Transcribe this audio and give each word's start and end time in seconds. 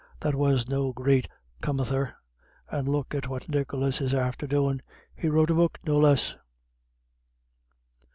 That 0.21 0.33
was 0.33 0.67
no 0.67 0.91
great 0.91 1.27
comether. 1.61 2.13
And 2.71 2.87
look 2.87 3.13
at 3.13 3.27
what 3.27 3.47
Nicholas 3.47 4.01
is 4.01 4.15
after 4.15 4.47
doin'; 4.47 4.81
he's 5.13 5.29
wrote 5.29 5.51
a 5.51 5.53
book, 5.53 5.77
no 5.85 5.99
less." 5.99 6.35